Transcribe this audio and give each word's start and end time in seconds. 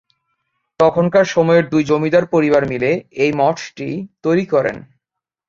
তখনকার 0.79 1.25
সময়ের 1.25 1.65
দুই 1.69 1.83
জমিদার 1.83 2.25
পরিবার 2.25 2.63
মিলে 2.67 2.91
এই 3.23 3.31
মঠটি 3.33 3.89
তৈরি 4.23 4.45
করেন। 4.53 4.77